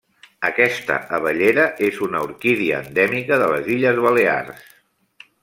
[0.47, 4.67] Aquesta abellera és una orquídia endèmica de les Illes Balears.